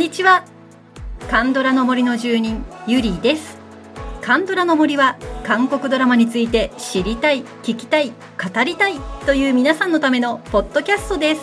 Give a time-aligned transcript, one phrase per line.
[0.00, 0.46] にちは。
[1.30, 3.58] カンドラの森の住人ゆりです。
[4.22, 8.94] カンドラの森は韓国ドラマについて知りたい聞きたい語りたい
[9.26, 11.42] という皆さんのためのポッドキャストです。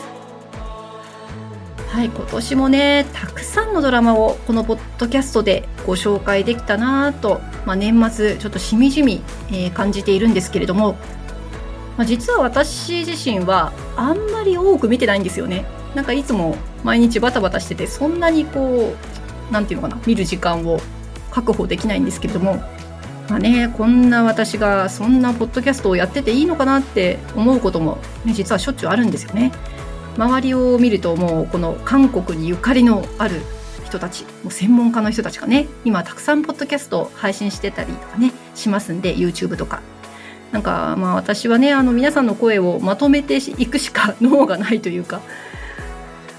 [1.89, 10.93] はい今年もねたくさんのドラマをこのポッドキャストでご紹介できたなと、まあ、年末ちょっとしみじみ、えー、感じているんですけれども、
[11.95, 15.63] まあ、実は私自身はあんまり多く見てないんですよね。
[15.93, 16.55] なんかいつも
[16.87, 18.95] 毎日バタバタしててそんなにこ
[19.49, 20.79] う何て言うのかな見る時間を
[21.31, 22.63] 確保できないんですけれども
[23.29, 29.51] まあね、こんな私がそんなポッドキャストをやってていいのかなって思うことも、ね、実はしょっちゅうあるんですよね。
[30.15, 33.41] 周りを見るともうこの韓国にゆかりのある
[33.83, 39.81] 人たちもう専門家の人たちがね今たくさんポッドキャストを配信してたりとかねしますんで YouTube とか
[40.51, 45.21] なんかまあ私はねあの皆さんの声をまとめていくしか脳がないというか、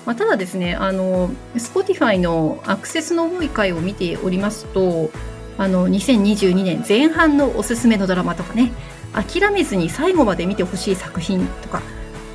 [0.09, 5.11] まあ、ただですねあの Spotify のアクセスの多い回を見ておりますと
[5.59, 8.73] あの2022年前半のおすすめのドラマとかね
[9.13, 11.81] 諦めずに最後まで見てほしい作品とか、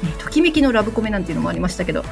[0.04, 2.04] ね、ときめきのラブコメなんていうのもありましたけど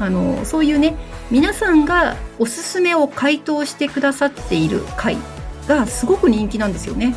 [0.00, 0.96] あのそういうね
[1.30, 5.16] 皆さんがおすすめを回答してくださっている回
[5.68, 7.14] がすごく人気なんですよね。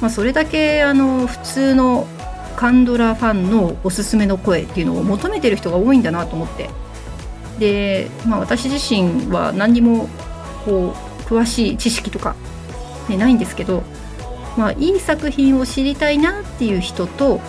[0.00, 2.08] まあ、それだけあの普通の
[2.56, 6.68] カンドラファンのおすすめの声っていうのを求めてる人が多いんだなと思って
[7.58, 10.08] で、まあ、私自身は何にも
[10.64, 12.36] こう詳しい知識とか
[13.08, 13.82] ね、ないんですけど、
[14.56, 17.40] まあ、いい作品を知りたいなっていう人と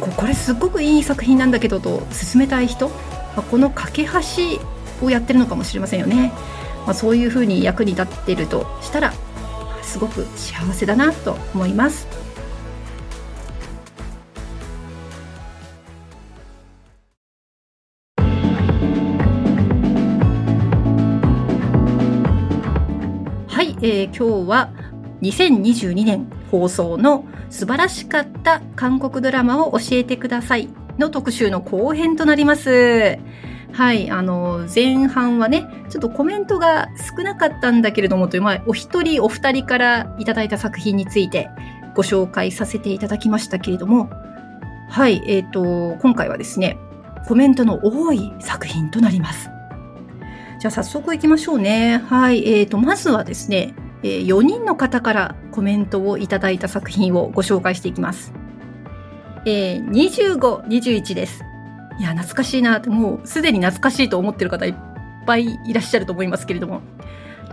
[0.00, 2.94] これすっごくいい作品なんだけどと勧めたい人、ま
[3.38, 6.32] あ、この架け橋をやってるのかもしれませんよね。
[6.86, 9.12] まあ、そういうふうに役に立ってるとしたら
[9.82, 12.19] すごく幸せだなと思います。
[23.82, 24.70] えー、今日は
[25.22, 30.68] 2022年放送の素晴らしかった韓国ドラマを教えてください
[30.98, 33.18] の特集の後編となります。
[33.72, 41.48] はい、あの、前半はね、ちょっとコメントが少なかったんだけれどもという、まあ、お一人お二人からいただいた作品について
[41.94, 44.10] ご紹介させていただきましたけれども、
[44.88, 46.76] はい、えっ、ー、と、今回はですね、
[47.26, 49.50] コメントの多い作品となります。
[50.60, 52.04] じゃあ早速行きましょうね。
[52.06, 58.34] はい、えっ、ー、と、まずはですね、えー、4人の方からコメントをいただいた作品をご紹介していきます。
[59.46, 61.42] えー、25、21です。
[61.98, 64.74] いや、懐かしいな、もうすでに懐かしいと思ってる方いっ
[65.26, 66.82] ぱいいらっしゃると思いますけれども。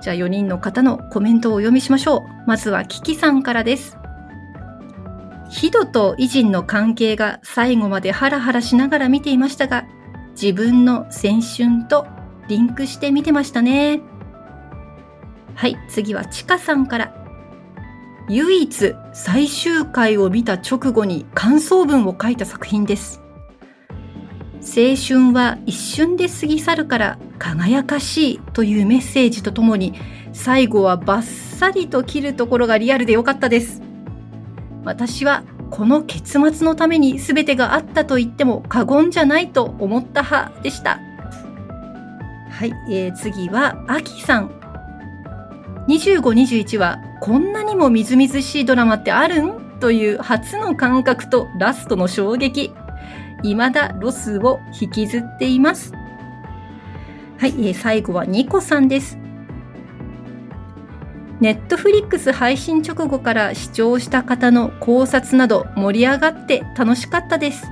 [0.02, 2.44] じゃあ4人の方のコメントをお読みしましょう。
[2.46, 3.98] まずはキキさんからです。
[5.50, 9.86] ヒドとイジンの関係が最後までハラハラしながら見ていましたが、
[10.32, 12.17] 自分の青春と
[12.48, 14.02] リンクして見てましたね。
[15.56, 17.14] はい、次はちかさんから。
[18.30, 23.22] 唯一最終回を見た直後に感想文を書いた作品です。
[24.60, 29.94] 青春は一瞬で過ぎ去るから輝かしいというメッセージとともに
[30.34, 33.82] 最後はバッサリと切るところがリアルでよかったです。
[34.84, 41.00] 私はこの結末のために全てがあったと言っても過言じゃないと思った派でした。
[42.58, 44.50] はい、えー、次はあきさん。
[45.88, 49.80] 25、21はこんなにもみずみずしいドラマってあるん？
[49.80, 52.74] という初の感覚とラストの衝撃。
[53.44, 55.94] 未だロスを引きずっています。
[57.38, 59.20] はい、えー、最後はニコさんです。
[61.40, 67.68] ネットフリックス配信直後から視聴した方の考察など盛り上がって楽しかったです。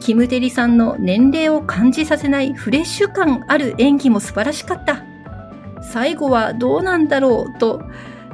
[0.00, 5.04] キムテリさんの年齢を感じさせないフレッシュ感ある演技も素晴らしかった。
[5.82, 7.82] 最後はどうなんだろうと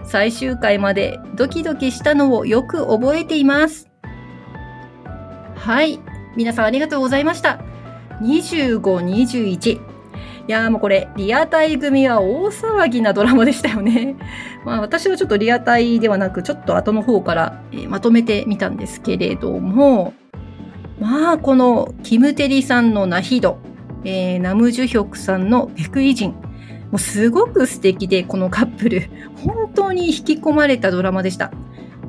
[0.04, 3.90] 最終回までドキドキしたのをよく覚えています。
[5.56, 6.00] はい。
[6.36, 7.60] 皆さんありがとうございました。
[8.22, 9.96] 25、21。
[10.48, 14.14] いやーもうこれ、リアタイ組は大騒ぎなドラマでしたよね。
[14.64, 20.14] まあ私はちょっとリアタイではなく、ちょっと後の方から、え、まとめてみたんですけれども、
[20.98, 23.58] まあこのキムテリさんのナヒド、
[24.04, 26.38] えー、ナムジュヒョクさんのペクイジン、も
[26.94, 29.10] うすごく素敵で、このカップル、
[29.44, 31.50] 本当に引き込まれたドラマでした。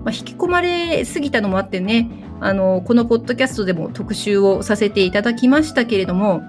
[0.06, 6.42] まあ、引き込まれすぎたのもあってね、あの、このポッドキャストでも特集をさせていただきましたけれども、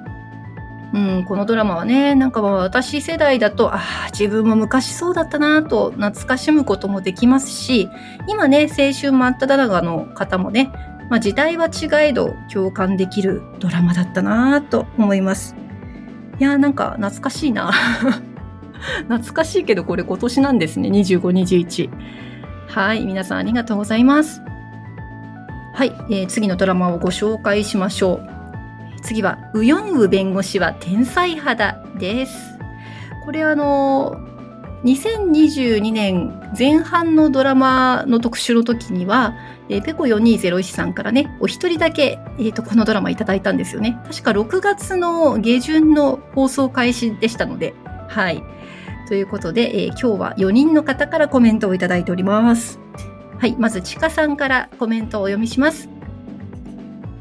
[0.94, 7.88] うん、このドラマはね、なんか私世代だと、ああ、自分も昔そうだったなと懐かしむこともできますし、
[8.26, 10.70] 今ね、青春真っ只中の方もね、
[11.10, 15.56] まあ、時代は違えど共感できるドラマだったなと思います。
[16.38, 17.72] いやーなんか懐かしいな。
[19.08, 20.88] 懐かしいけどこれ今年なんですね。
[20.88, 21.90] 25、21。
[22.69, 23.05] はい。
[23.05, 24.43] 皆さんありがとうございます。
[25.75, 28.28] はい、えー、次のドラマをご紹介しましょう。
[29.02, 32.58] 次は、ウヨンウ弁護士は天才肌です。
[33.25, 34.27] これあの、
[34.84, 39.34] 2022年前半のドラマの特集の時には、
[39.69, 44.00] えー、ペコ4201さんからね、お一人だけ、えーと、このドラマいただいたんですよね。
[44.04, 47.75] 確か6月の下旬の放送開始でしたので、
[48.08, 48.42] はい。
[49.08, 52.78] ということで、えー、今日は4人の方からコメントをいただいております。
[53.38, 55.88] はい、まずちかさんからコメントをお読みします。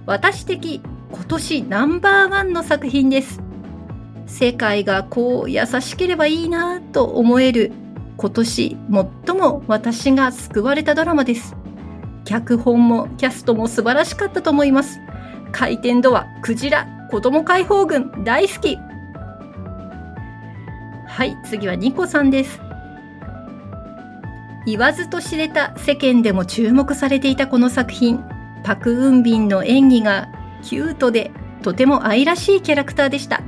[0.05, 0.81] 私的
[1.11, 3.46] 今年ナンバーワンの作品です。
[4.27, 7.71] 世界がこう優しければいいなと思える
[8.17, 8.77] 今年
[9.25, 11.55] 最も私が救われたドラマです。
[12.25, 14.99] 脚本もキャストも素晴らしかったと思います。
[15.51, 18.77] 回転ドア、クジラ、子供解放軍大好き。
[21.07, 22.59] はい、次はニコさんです。
[24.65, 28.21] 言わずと知れた世間でも注目されていたこの作品、
[28.65, 30.27] パク・ウンビンの演技が
[30.61, 31.31] キュートで
[31.61, 33.41] とても愛らしいキャラクターでした。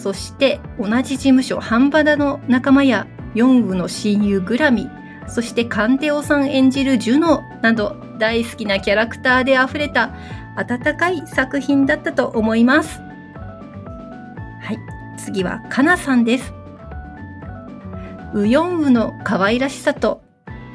[0.00, 4.88] そして同じ事務所ハンバダの仲間やヨングの親友グラミ、
[5.28, 10.14] そしてカンテオさん演じるジュノなど大好きなキャラクターで溢れた
[10.56, 13.00] 温かい作品だったと思います。
[14.62, 14.78] はい、
[15.18, 16.52] 次はカナさんです。
[18.32, 20.22] ウヨンウの可愛らしさと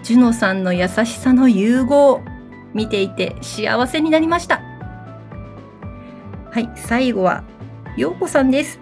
[0.04, 2.22] ジュノさんの優しさの融合。
[2.76, 4.62] 見ていて幸せになりました。
[6.52, 7.44] はい、最後は、
[7.96, 8.82] ようこさんです。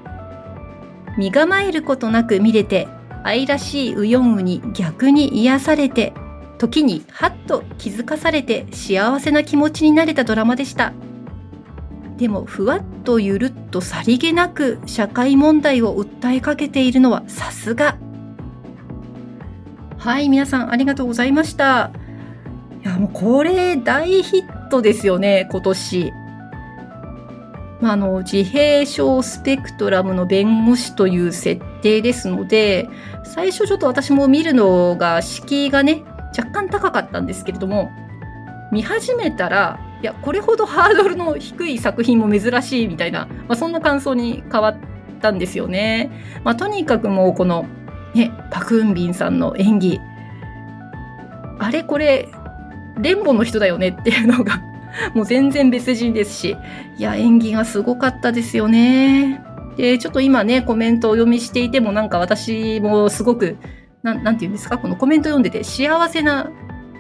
[1.18, 2.88] 身構えることなく見れて、
[3.24, 6.14] 愛らしいウヨンウに逆に癒されて、
[6.58, 10.94] 時にハッと気づかされて幸せな気持ちになれたドラマでした。
[12.18, 17.98] でも、ふわっとゆるっとさりげなく社会問題を訴えかけているのはさすが
[19.98, 21.92] はい、皆さんありがとうございました。
[22.84, 26.14] いや、もうこれ大ヒットですよね、今年。
[27.84, 32.88] まあ、あの、自閉症スペクトラムの弁護士という設定ですので、
[33.26, 36.02] 最初ちょっと私も見るのが敷居がね、
[36.38, 37.92] 若干高かったんですけれども、
[38.72, 44.78] 見始めたら、いや、これほどハードルの低い作品も珍しいみたいな、まあ、そんな感想に変わっ
[45.22, 46.10] たんですよね。
[46.46, 47.66] まあ、とにかくもうこの
[48.16, 50.00] ね、パクンビンさんの演技。
[51.60, 52.30] あれこれ、
[52.98, 54.62] レンボの人だよねっていうのが
[55.14, 56.58] もう全然別人ですし、
[56.98, 59.42] いや、演技がすごかったですよね。
[59.78, 63.58] で、ちょっと今ね、コメントを読みしていてもなんか私もすごく、
[64.04, 64.78] ななんて言うんですか？
[64.78, 66.52] このコメント読んでて幸せな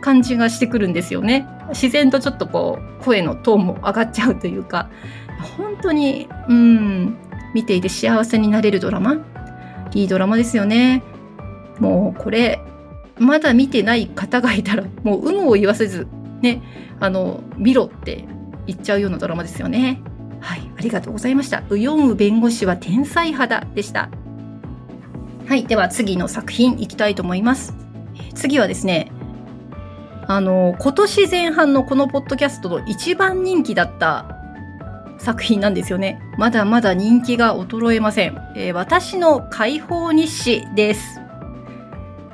[0.02, 1.46] 感じがしてくるんですよね。
[1.70, 4.90] 自然とちょっとこう、声のトーンも上がっちゃうというか、
[5.58, 7.18] 本当に、うん、
[7.54, 9.18] 見ていて幸せになれるドラマ？
[9.94, 11.04] いいドラマですよね。
[11.80, 12.60] もうこれ、
[13.20, 16.08] まだ見てない方がいたら、もう有無を言わせず、
[16.44, 16.62] ね、
[17.00, 18.26] あの、見ろって
[18.68, 20.02] 言っちゃうようなドラマですよね。
[20.42, 21.64] はい、ありがとうございました。
[21.70, 24.10] ウヨンウ弁護士は天才肌でした。
[25.48, 27.74] はい、では次の作品いきたいと思います。
[28.36, 29.12] 次はですね、
[30.28, 34.26] あの、今年前半のこのポッドキャストの一番人気だった
[35.18, 36.22] 作品なんですよね。
[36.38, 38.38] まだまだ人気が衰えません。
[38.56, 41.22] えー、私の解放日誌です。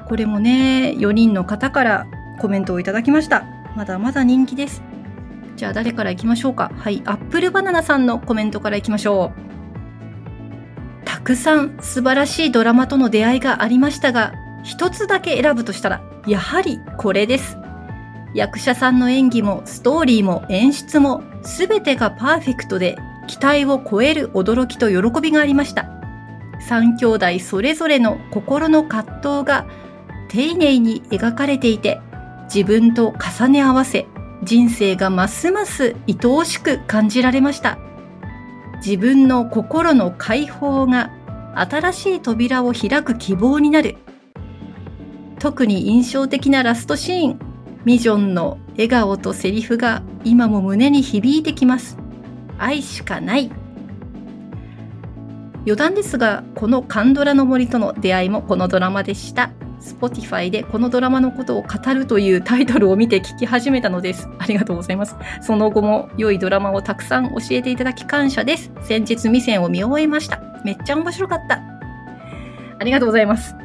[0.08, 2.08] これもね、4人の方から
[2.40, 3.59] コメントをいただきました。
[3.80, 4.84] まだまだ人気です。
[5.56, 6.70] じゃあ誰から行きましょうか？
[6.76, 9.32] はい、アップルバナナさんのコメントから行きましょ
[11.02, 11.06] う。
[11.06, 14.34] たくさん素晴らしいドラマとの出会いがありましたが、
[14.66, 17.58] 一つだけ選ぶとしたら、やはりこれです。
[18.36, 25.90] 役者さんの演技もストーリーも演出も全てがパーフェクトで期待を超える驚きと喜びがありました。
[26.68, 29.66] 三兄弟それぞれの心の葛藤が
[30.28, 32.02] 丁寧に描かれていて
[32.54, 34.08] 自分と重ね合わせ
[34.44, 37.78] 人生がますます愛おしく感じられました。
[38.78, 41.12] 自分の心の解放が
[41.54, 43.98] 新しい扉を開く希望になる。
[45.40, 47.40] 特に印象的なラストシーン。
[47.86, 51.98] ミジョンの笑顔とセリフが今も胸に響いてきます。
[52.58, 53.52] 愛しかない。
[55.66, 59.52] 余談ですが、このカンドラの森との出会いもこのドラマでした。
[59.82, 64.28] Spotify でこのドラマのことを語るというタイトルを見て聞き始めたのです。
[64.38, 65.16] ありがとうございます。
[65.42, 68.72] その後も良いドラマをたくさん教えていただき感謝です。
[68.82, 70.42] 先日未線を見終えました。
[70.64, 71.62] めっちゃ面白かった。
[72.80, 73.56] ありがとうございます。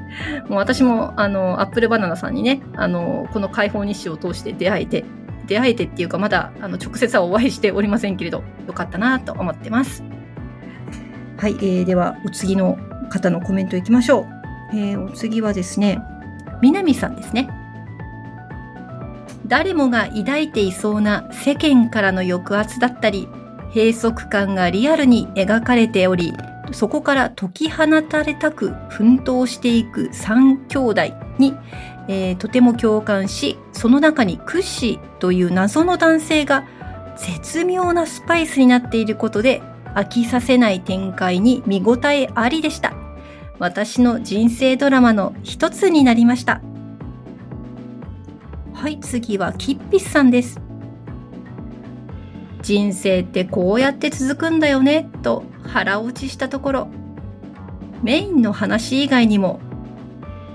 [0.48, 5.04] もう私も、あの、アップルバナナさんにね、あの、この解放日誌を通して出会えて、
[5.46, 10.02] 出会えてっていうか、まだ、あの、直接はお会いしておりませんけれど、よかったなと思ってます。
[11.36, 12.78] はい、えー、ではお次の
[13.10, 14.33] 方のコメントいきましょう。
[14.74, 16.02] えー、お次はですね、
[16.60, 17.48] 南さんですね。
[19.46, 23.28] 誰もが抱いていそうな世間からの抑圧だったり、
[23.74, 26.32] 閉塞感がリアルに描かれており、
[26.72, 31.02] そこから解き放たれたく奮闘していく三兄弟
[31.38, 31.54] に、
[32.08, 36.64] えー、とても共感し、その中にクッシーという謎の男性が
[37.16, 39.62] 絶妙なスパイスになっていることで
[39.94, 43.03] 飽きさせない展開に見応えありでした。
[43.64, 46.60] 私の人生ドラマの一つになりました。
[48.74, 50.60] はい、次はキッピスさんです。
[52.60, 56.88] 人生ってこうやって続くんだよね、と腹落ちしたところ、
[58.02, 59.60] メインの話以外にも、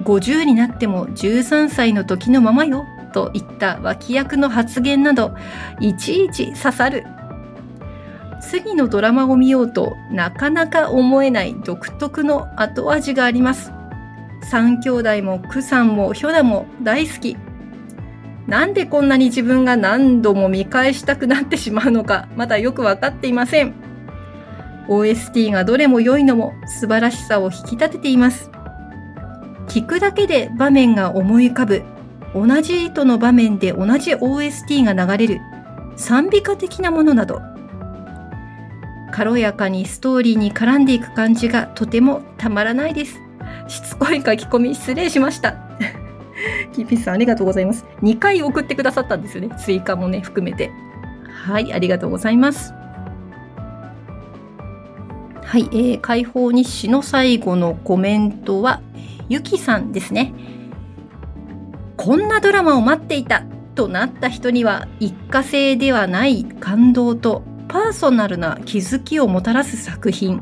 [0.03, 5.35] 50になっても13歳の時のままよ、といった脇役の発言など、
[5.79, 7.07] いちいち刺さる
[8.41, 13.71] 次のドラマを見ようとなかなか思えない独特の後味があります。
[14.49, 17.37] 三兄弟もクさんもヒョダも大好き。
[18.47, 23.73] なんでこんなに自分が何度も見返したくなってしまうのかまだよくわかっていません。
[24.87, 28.49] OST がどれも良いのも素晴らしさを引き立てています。
[29.67, 31.83] 聞くだけで場面が思い浮かぶ。
[32.33, 35.41] 同じ糸の場面で同じ OST が流れる。
[35.95, 37.41] 賛美歌的なものなど
[39.11, 43.19] 軽やかにストーリーに絡んでいく感じがとてもたまらないです。
[43.67, 45.55] しつこい書き込み失礼しました。
[46.73, 47.85] キーピーさんありがとうございます。
[48.01, 49.49] 2回送ってくださったんですよね。
[49.57, 50.71] 追加もね、含めて。
[51.25, 52.73] はい、ありがとうございます。
[55.43, 58.81] はい、えー、解放日誌の最後のコメントは、
[59.29, 60.33] ゆきさんですね。
[61.97, 63.43] こんなドラマを待っていた
[63.75, 70.41] となった人には一過性ではない感動とパーソナルな気づきをもたらす作品。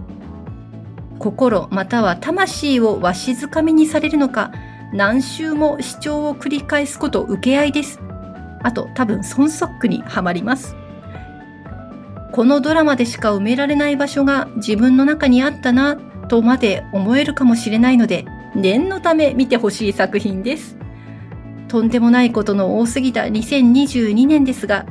[1.19, 4.51] 心または魂をわしづかみにされるのか
[4.93, 8.00] 何周も視聴を繰り返すこと受け合いです。
[8.63, 10.77] あと多分孫ソックにはまります。
[12.31, 15.98] このドラマでしか埋められない場所が自分の中にあったな
[16.29, 20.77] とまで思えるかもしれないので念のため見てほしい作品です。
[21.67, 24.86] とんでもないことの多すぎた2022年ですが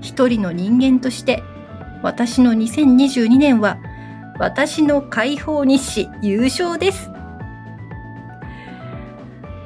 [0.00, 1.42] 一人の人間として
[2.06, 3.78] 私の2022年は
[4.38, 7.10] 私の解放日誌優勝です。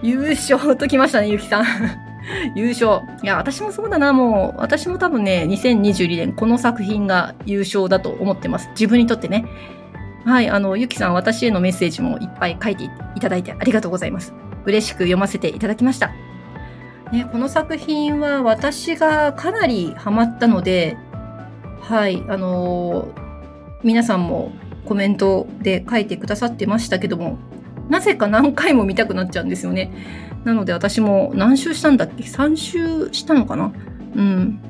[0.02, 1.66] 優勝ときましたね、ゆきさん。
[2.56, 3.02] 優勝。
[3.22, 8.70] いや、私もそうだな、もう、私も多分ね、2022年この作品が優勝だと思ってます。
[8.70, 9.44] 自分にとってね。
[10.24, 12.84] はい、あの、ゆきさん、私へのメッセージもいっぱい書いて
[13.16, 14.32] いただいてありがとうございます。
[14.64, 16.10] 嬉しく読ませていただきました。
[17.12, 20.96] ね、この作品は私がかなりハマったので、
[21.80, 23.08] はい、あの、
[23.82, 24.52] 皆さんも
[24.84, 27.38] コメントで書いてくださってましたけども、
[27.88, 29.92] なぜか何回も見たくなっちゃうんですよね。
[30.44, 33.72] なので私も何周したんだっけ ?3 周したのかな？
[34.14, 34.60] うん。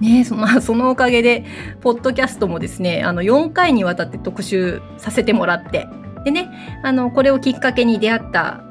[0.00, 1.44] ねその、 そのおかげで、
[1.80, 5.88] ポッドキャストもですね、あの、4回にわたって特集させてもらって、
[6.24, 6.50] でね、
[6.82, 8.62] あの、これをきっかけに出会った、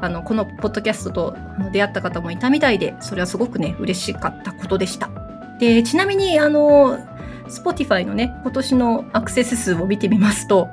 [0.00, 1.36] あの、このポッドキャストと
[1.72, 5.21] 出会った方もいたみたいで、それはすごくね、嬉しかったことでした。
[5.62, 6.98] で、ちなみに、あの、
[7.46, 10.66] Spotify のね、今年のアクセス数を見てみますと、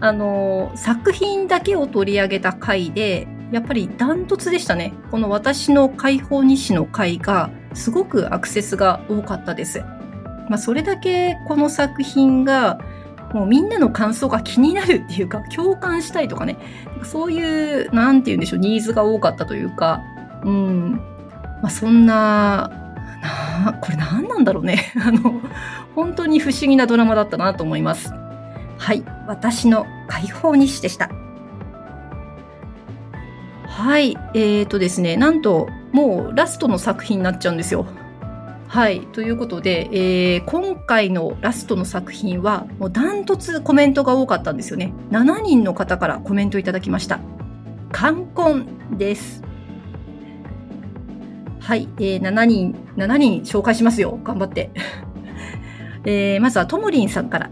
[0.00, 4.92] あの、作品だけを取り上げた回で、やっぱりダントツでしたね。
[5.10, 9.82] この私の解放日誌の回が、すごくアクセスが多かったです。
[10.50, 12.78] まあ、それだけこの作品が、
[13.32, 16.58] もうみんなの感想が気になるっていうか、共感したいとかね、
[17.02, 20.02] そういう、なんて言うんでしょう、ニーズが多かったというか、
[20.44, 21.00] うん。
[21.62, 22.83] まあ、そんな
[23.24, 24.92] なこれ何なんだろうね。
[25.04, 25.40] あの、
[25.94, 28.12] 本当に不思議なドラマだったなと思います。
[28.78, 29.02] はい。
[29.26, 31.10] 私の解放日誌でした。
[33.66, 34.16] はい。
[34.34, 37.86] えーとですね、なんと、もうラストの作品になっちゃうんですよ。
[38.68, 39.00] はい。
[39.12, 44.92] ということで、えー、今回のラストの作品は、もうダントツコメントが多かったんですよね。
[45.10, 47.20] 7人の方からコメントいただきました。
[47.92, 48.66] 冠婚
[48.98, 49.44] です。
[51.64, 54.20] はい、えー、7人、7人紹介しますよ。
[54.22, 54.70] 頑張って。
[56.04, 57.50] えー、まずはともりんさんから。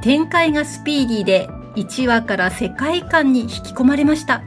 [0.00, 4.42] 展開がスピーディーで1話から世界観に引き込まれました。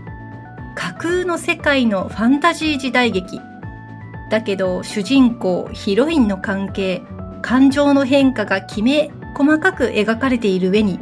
[0.73, 3.39] 架空の世界のファンタジー時代劇。
[4.31, 7.03] だけど主人公、ヒロインの関係、
[7.43, 10.99] 感情の変化がきめ細かく描かれている上に、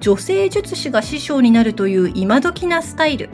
[0.00, 3.30] 女性術師が師匠になるという今時なスタイル。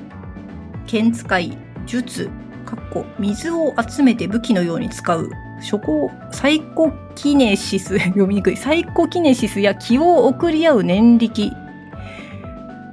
[0.86, 1.56] 剣使い、
[1.86, 2.30] 術、
[2.64, 11.50] かっこ水を集めて武器のように使う初行、サイコキネシス、 読みにくい、サイコキネシスや気を送り合う念力。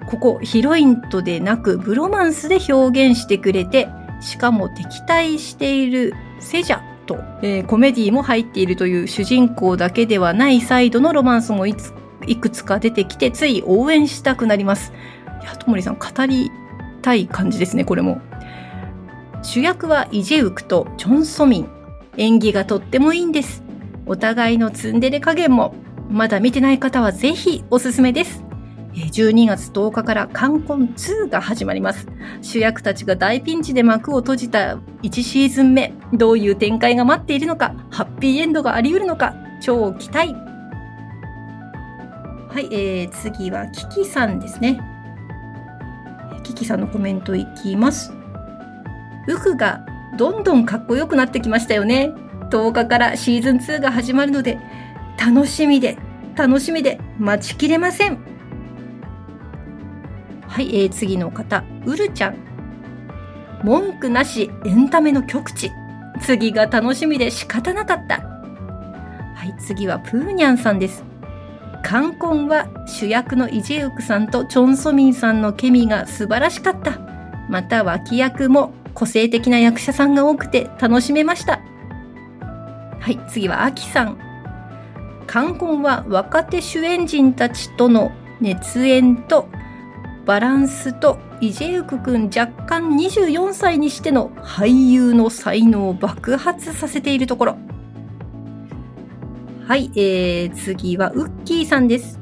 [0.07, 3.87] ここ、ヒロインとでなく、ブロマンスで表現してくれて、
[4.19, 11.93] しかも敵対しているセジャと、えー、コメディも入っているという主人公だけではないサイドのロマンスもいつ
[12.27, 14.93] いくつか出てきて、つい応援したくなります。
[15.41, 16.51] いや、ともりさん、語り
[17.01, 18.21] たい感じですね、これも。
[19.43, 21.69] 主役はイジェウクとチョン・ソミン。
[22.17, 23.63] 演技がとってもいいんです。
[24.05, 25.73] お互いのツンデレ加減も、
[26.09, 28.43] まだ見てない方はぜひおすすめです。
[28.93, 32.07] 12月10日から冠婚2が始まります。
[32.41, 40.35] 主役たちが大ピンチで幕を閉じた1シーズン目、どういう展開が待っているのか、ハッピーエンドがあり得るのか、超期待
[42.49, 44.79] はい、えー、次はキキさんですね。
[46.43, 48.20] キキさんのコメントいきます。
[49.27, 49.85] ウフが
[50.17, 52.11] どんどんかっこよくなってきましたよね。
[52.49, 54.59] 10日からシーズン2が始まるので、
[55.17, 55.97] 楽しみで、
[56.35, 58.19] 楽しみで待ちきれません。
[60.47, 62.35] はい、えー、次の方、うるちゃん。
[63.63, 65.69] 文句なしエンタメの極致。
[66.19, 68.21] 次が楽しみで仕方なかった。
[69.35, 71.03] はい、次はプーニャンさんです。
[71.83, 76.99] 冠婚は主役のイジェウクさんとチョン・ソミンさんのケミが素晴らしかった。
[77.49, 81.61] また脇役も個性的な役者さんが多くて楽しめました。
[82.99, 84.17] はい、次はアキさん。
[85.27, 89.47] 冠婚は若手主演陣たちとの熱演と
[90.25, 97.57] バランスとイジェウク君若干24歳にしての俳優の才能を爆発させているところ。
[99.67, 102.19] はい、えー、次はウッキーさんです。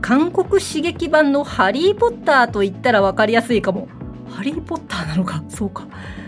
[0.00, 3.88] 韓国刺激版のハリー・ポッターと言ったら分かりやすいかも。
[4.30, 5.42] ハリー・ポッターなのか？
[5.48, 5.86] そうか。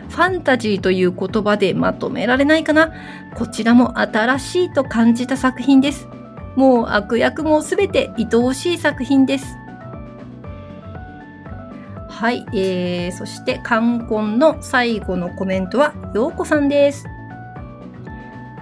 [0.09, 2.93] ファンタジーという言葉でまとめられないかな？
[3.35, 6.09] こちらも新しいと感じた作品です。
[6.57, 9.57] もう悪役もすべて愛おしい作品です。
[12.09, 17.07] はい、えー、そして冠婚の最後のコメントは、ようこさんです。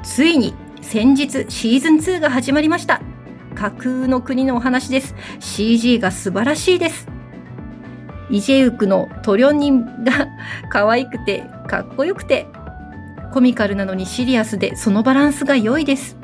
[0.03, 3.01] ついに先日シーズン2が始まりました。
[3.55, 5.15] 架空の国のお話です。
[5.41, 7.09] CG が素晴らしいです。
[8.31, 10.29] イジェウクのトリョニンが
[10.71, 12.47] 可愛くてかっこよくて
[13.33, 16.17] コミカルなのにシリアスでそのバランスが良いです。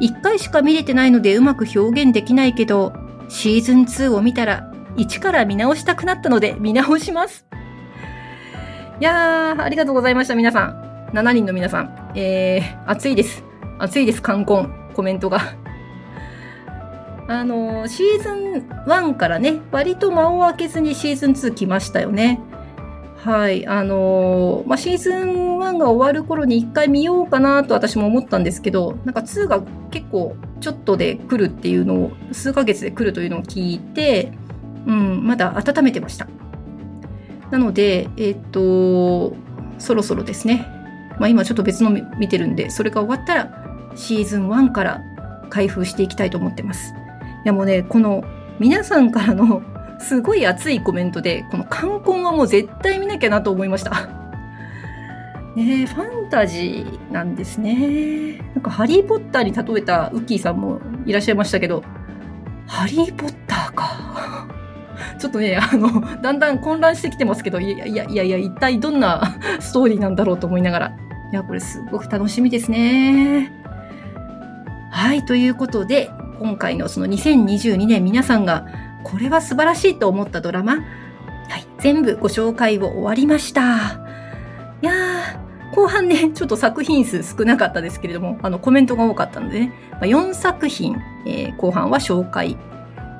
[0.00, 2.92] 一回しか見れてないのでうまく表現できないけど、
[3.28, 7.46] シーズン2を見たら一から見直したくなったので見直します。
[9.00, 11.10] いやー、ありがとうございました、皆さん。
[11.12, 12.12] 7人の皆さん。
[12.14, 13.42] えー、暑いです。
[13.78, 14.72] 暑いです、冠婚。
[14.94, 15.61] コメントが。
[17.28, 22.40] あの、シーズン1からね、割と間を空けずにシーズン2来ましたよね。
[23.16, 23.66] はい。
[23.68, 34.32] あのまあ、シーズン1が終わる頃に一回見ようかなと私も思ったんですけど、なんか2が結構ちょっとで来るっていうのを、数ヶ月で来るというのを聞いて、
[34.86, 36.26] うん、まだ温めてました。
[37.52, 39.34] なので、えっ、と、
[39.78, 40.66] そろそろですね。
[41.20, 45.00] まあ、今ちょっと別の見てるんで、それが終わったら、シーズン1から
[45.50, 46.94] 開封していきたいと思ってます。
[47.44, 48.24] いやもうね、この
[48.58, 49.62] 皆さんからの
[49.98, 54.08] すごい熱いコメントで、この冠婚はもう絶対見なきゃなと思いました。
[55.54, 58.38] ねファンタジーなんですね。
[58.54, 61.82] なんかハリー・ポッターに例えたウッキーさんもいらっしゃいましたけど、
[62.66, 64.46] ハリー・ポッターか。
[65.18, 65.88] ちょっとね、あの、
[66.22, 70.92] だんだん混乱してきてますけど、いやいやいやいや、一体どんなストーリーなんだろうと思いながら。
[71.32, 73.52] いや、これすごく楽しみですね。
[74.90, 76.10] はい、ということで、
[76.42, 78.66] 今回のその2022年皆さんが
[79.04, 80.84] これは素晴らしいと思ったドラマ、はい、
[81.78, 84.00] 全部ご紹介を終わりました。
[84.82, 90.96] いやー、後半ね、ちょっと作品数少なかったですけれども、あの、コメントが多かったのでね、まあ、4作品、
[91.28, 92.58] えー、後半は紹介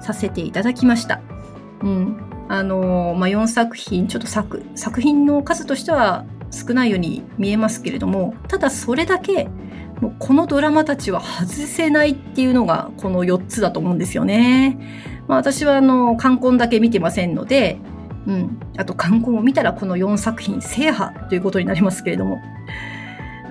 [0.01, 1.21] させていただきました。
[1.81, 2.17] うん。
[2.49, 9.49] あのー、まあ、4作品、ちょっと作、作品の数としては少ないように見えますけれども、ただそれだけ、
[10.03, 14.77] もうこのドラマたちは外せないっていうのがこの4つだと思うんですよね。
[15.29, 17.79] まあ、私はあの、冠婚だけ見てませんので、
[18.27, 18.61] うん。
[18.77, 22.43] あと冠婚を見たらこの4作品制覇ということになりますけれども。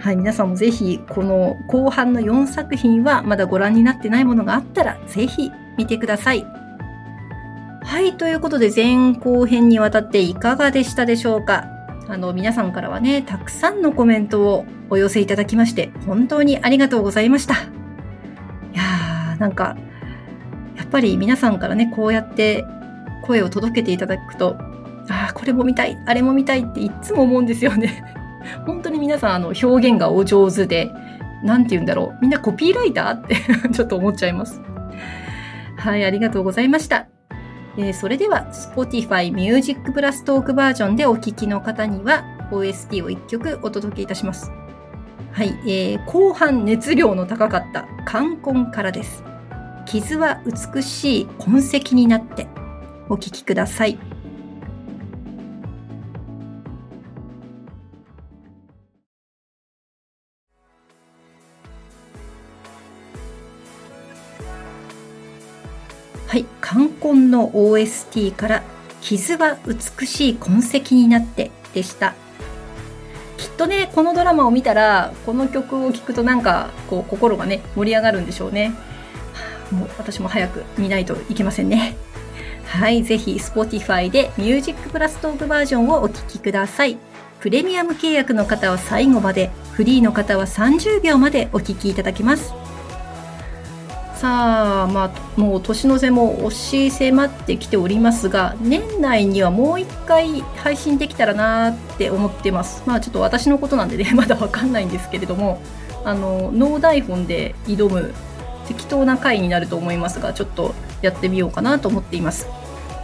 [0.02, 6.46] はい、皆さんもぜひこの後半の4作品はまだご覧になってないものがあったらぜひ見てください。
[7.84, 11.81] はい、ということで前後編にわたっていかがでしたでしょうか？
[12.12, 17.54] あの、皆さんからはね、たくさんのコメントをお寄せいただきまして、本当にありがとうございました。
[17.54, 17.58] い
[18.74, 19.78] やー、なんか、
[20.76, 22.66] やっぱり皆さんからね、こうやって
[23.24, 24.58] 声を届けていただくと、
[25.10, 28.04] ああ、これも見たい、あれも見たいっていつも思うんですよね。
[28.68, 30.92] 本当に皆さんあの表現がお上手で、
[31.46, 32.18] なんて言うんだろう。
[32.22, 33.38] みんなコピーライターって
[33.72, 34.62] ちょっと思っちゃいます。
[35.78, 37.08] はい、ありがとうございました。
[37.78, 44.52] えー、それでは Spotify Music Plus トークバージョンでお聴きの方には OST を1曲お届けいたします。
[45.32, 49.24] はい、えー、後半熱量の高かった冠婚からです。
[49.86, 52.48] 傷は美しい痕跡になって
[53.10, 53.86] お聴きくださ。
[53.86, 53.98] い、
[67.12, 68.64] 冠婚の OST から
[69.02, 72.16] 傷は美しい痕跡になってでした。
[73.38, 78.72] きっとね、このドラマを見たら、この曲を聴くとなんか、こう、心がね、盛り上がるんでしょうね。
[79.72, 81.96] もう私も早く見ないといけませんね。
[82.66, 86.98] はい、ぜひ Spotify で Music Plus Talk バージョンをお聴きください。
[87.40, 92.61] プレミアム契約の方は最後まで、フリーの方は30秒までお聴きいただけます。
[94.22, 102.84] さあ、まあ、もう年の瀬も押し迫ってきておりますが、年内にはもう一回配信できたらなって思ってます。
[102.86, 105.60] まあちょっと私のことなんでね、 まだわかんないんですけれども、
[106.06, 108.14] あの、ノー台本で挑む
[108.68, 112.48] 適当な回になると思いますが、ちょっとやってみようかなと思っています。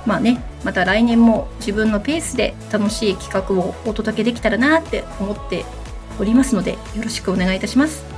[0.06, 5.65] まあね、また来年も自分のペースで楽しい企画をお届けできたらなって思って
[6.19, 8.16] おりますので、よろしくお願いいたします。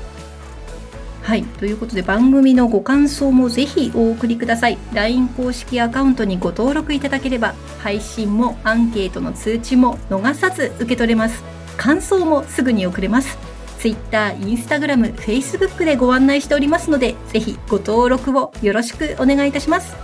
[1.29, 1.43] はい。
[1.43, 4.79] ということで番組のご感想もぜひお送りください。
[4.93, 11.43] LINE 公式アカウントにご登録いただければ、配信もアンケートの通知も逃さず受け取れます。
[11.77, 13.37] 感想もすぐに送れます。
[13.77, 19.95] Twitter、Instagram、Facebook でご案内しておりますので、ぜひご登録をよろしくお願いいたします。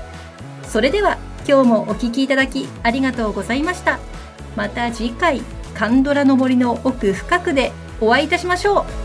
[0.67, 3.97] それでは、今日もお聴きいただきありがとうございました。
[4.55, 5.41] また次回、
[5.73, 9.04] カンドラの森の奥深くでお会いいたしましょう。